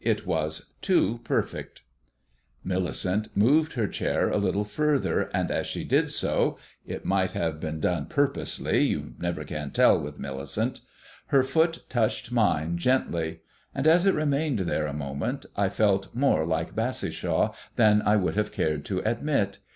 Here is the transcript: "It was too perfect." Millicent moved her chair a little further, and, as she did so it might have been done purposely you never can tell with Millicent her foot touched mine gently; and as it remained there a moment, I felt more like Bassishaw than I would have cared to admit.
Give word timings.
"It 0.03 0.25
was 0.25 0.71
too 0.81 1.19
perfect." 1.23 1.83
Millicent 2.63 3.27
moved 3.37 3.73
her 3.73 3.87
chair 3.87 4.29
a 4.31 4.37
little 4.39 4.63
further, 4.63 5.29
and, 5.31 5.51
as 5.51 5.67
she 5.67 5.83
did 5.83 6.09
so 6.09 6.57
it 6.87 7.05
might 7.05 7.33
have 7.33 7.59
been 7.59 7.79
done 7.79 8.07
purposely 8.07 8.83
you 8.83 9.13
never 9.19 9.43
can 9.43 9.69
tell 9.69 10.01
with 10.01 10.17
Millicent 10.17 10.81
her 11.27 11.43
foot 11.43 11.83
touched 11.87 12.31
mine 12.31 12.79
gently; 12.79 13.41
and 13.75 13.85
as 13.85 14.07
it 14.07 14.15
remained 14.15 14.57
there 14.61 14.87
a 14.87 14.91
moment, 14.93 15.45
I 15.55 15.69
felt 15.69 16.15
more 16.15 16.47
like 16.47 16.75
Bassishaw 16.75 17.53
than 17.75 18.01
I 18.01 18.15
would 18.15 18.33
have 18.33 18.51
cared 18.51 18.83
to 18.85 19.07
admit. 19.07 19.59